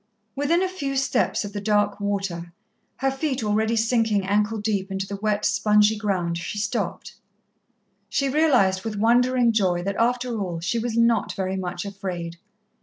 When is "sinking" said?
3.75-4.25